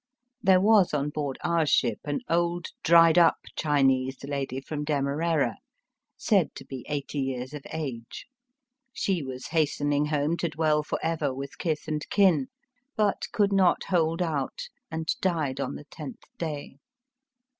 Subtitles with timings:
[0.41, 5.57] There was on board our ship an old dried up Chinese lady from Demerara,
[6.17, 8.25] said to be eighty years of age.
[8.91, 12.47] She was hastening home to dwell for ever with kith and kin,
[12.97, 16.77] but could not hold out, and died on the tenth day.